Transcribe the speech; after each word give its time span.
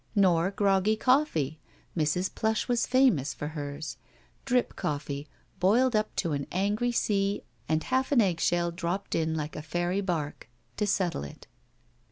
Nor 0.15 0.49
groggy 0.49 0.97
coSee; 0.97 1.59
Mrs. 1.95 2.33
Plush 2.33 2.67
was 2.67 2.87
famous 2.87 3.35
for 3.35 3.49
hers. 3.49 3.97
Drip 4.45 4.75
cc^ee, 4.75 5.27
boiled 5.59 5.95
up 5.95 6.15
to 6.15 6.31
an 6.31 6.47
angry 6.51 6.91
sea 6.91 7.43
and 7.69 7.83
half 7.83 8.11
an 8.11 8.19
eggshell 8.19 8.71
dropped 8.71 9.13
in 9.13 9.35
like 9.35 9.55
a 9.55 9.61
fairy 9.61 10.01
barque, 10.01 10.49
to 10.77 10.87
settle 10.87 11.23
it. 11.23 11.45